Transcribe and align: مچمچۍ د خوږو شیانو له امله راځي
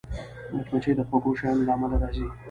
مچمچۍ 0.53 0.91
د 0.97 1.01
خوږو 1.07 1.31
شیانو 1.39 1.65
له 1.67 1.71
امله 1.75 1.95
راځي 2.01 2.27